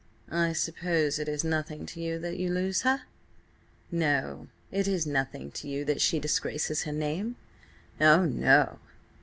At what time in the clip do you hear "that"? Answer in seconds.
2.17-2.37, 5.85-6.01